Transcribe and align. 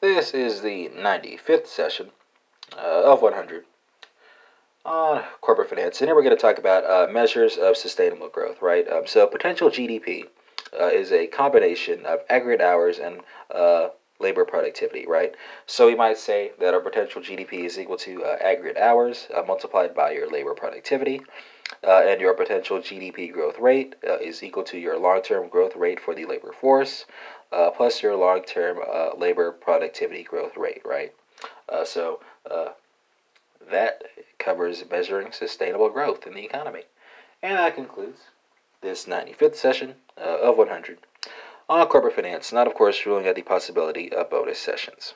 This 0.00 0.30
is 0.30 0.60
the 0.60 0.90
95th 0.90 1.66
session 1.66 2.12
uh, 2.76 3.12
of 3.12 3.20
100 3.20 3.64
on 4.84 5.24
corporate 5.40 5.70
finance. 5.70 6.00
And 6.00 6.08
here 6.08 6.14
we're 6.14 6.22
going 6.22 6.36
to 6.36 6.40
talk 6.40 6.56
about 6.56 6.84
uh, 6.84 7.12
measures 7.12 7.56
of 7.56 7.76
sustainable 7.76 8.28
growth, 8.28 8.62
right? 8.62 8.88
Um, 8.88 9.08
so, 9.08 9.26
potential 9.26 9.70
GDP 9.70 10.26
uh, 10.80 10.84
is 10.84 11.10
a 11.10 11.26
combination 11.26 12.06
of 12.06 12.20
aggregate 12.30 12.64
hours 12.64 13.00
and 13.00 13.22
uh, 13.52 13.88
labor 14.20 14.44
productivity, 14.44 15.04
right? 15.04 15.34
So, 15.66 15.88
we 15.88 15.96
might 15.96 16.16
say 16.16 16.52
that 16.60 16.74
our 16.74 16.80
potential 16.80 17.20
GDP 17.20 17.64
is 17.64 17.76
equal 17.76 17.96
to 17.96 18.22
uh, 18.22 18.36
aggregate 18.40 18.76
hours 18.76 19.26
uh, 19.36 19.42
multiplied 19.42 19.96
by 19.96 20.12
your 20.12 20.30
labor 20.30 20.54
productivity. 20.54 21.22
Uh, 21.86 22.02
and 22.06 22.20
your 22.20 22.34
potential 22.34 22.78
GDP 22.78 23.32
growth 23.32 23.58
rate 23.58 23.94
is 24.02 24.42
equal 24.42 24.64
to 24.64 24.78
your 24.78 24.98
long 24.98 25.22
term 25.22 25.48
growth 25.48 25.76
rate 25.76 26.00
for 26.00 26.14
the 26.14 26.24
labor 26.24 26.52
force 26.52 27.04
uh, 27.52 27.70
plus 27.70 28.02
your 28.02 28.16
long 28.16 28.42
term 28.42 28.78
labor 29.18 29.52
productivity 29.52 30.22
growth 30.22 30.56
rate, 30.56 30.82
right? 30.84 31.12
so, 31.84 32.20
that 33.70 34.02
covers 34.38 34.84
measuring 34.90 35.32
sustainable 35.32 35.90
growth 35.90 36.26
in 36.26 36.34
the 36.34 36.44
economy. 36.44 36.84
And 37.42 37.58
that 37.58 37.74
concludes 37.74 38.20
this 38.80 39.04
95th 39.04 39.56
session 39.56 39.94
uh, 40.16 40.38
of 40.40 40.56
100 40.56 40.98
on 41.68 41.86
corporate 41.86 42.14
finance, 42.14 42.52
not, 42.52 42.66
of 42.66 42.74
course, 42.74 43.04
ruling 43.04 43.28
out 43.28 43.34
the 43.34 43.42
possibility 43.42 44.10
of 44.12 44.30
bonus 44.30 44.58
sessions. 44.58 45.14